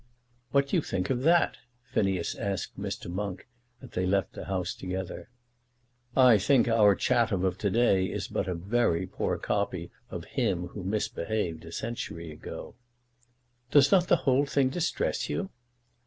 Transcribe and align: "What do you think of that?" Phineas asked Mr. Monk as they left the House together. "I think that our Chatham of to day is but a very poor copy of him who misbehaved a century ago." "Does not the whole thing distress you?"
"What 0.49 0.67
do 0.69 0.75
you 0.77 0.81
think 0.81 1.11
of 1.11 1.21
that?" 1.21 1.57
Phineas 1.93 2.33
asked 2.33 2.75
Mr. 2.79 3.07
Monk 3.07 3.47
as 3.83 3.91
they 3.91 4.07
left 4.07 4.33
the 4.33 4.45
House 4.45 4.73
together. 4.73 5.29
"I 6.17 6.39
think 6.39 6.65
that 6.65 6.75
our 6.75 6.95
Chatham 6.95 7.45
of 7.45 7.59
to 7.59 7.69
day 7.69 8.05
is 8.07 8.27
but 8.27 8.47
a 8.47 8.55
very 8.55 9.05
poor 9.05 9.37
copy 9.37 9.91
of 10.09 10.25
him 10.25 10.69
who 10.69 10.83
misbehaved 10.83 11.65
a 11.65 11.71
century 11.71 12.31
ago." 12.31 12.73
"Does 13.69 13.91
not 13.91 14.07
the 14.07 14.15
whole 14.25 14.47
thing 14.47 14.69
distress 14.69 15.29
you?" 15.29 15.51